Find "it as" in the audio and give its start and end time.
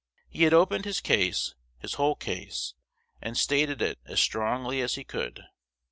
3.83-4.19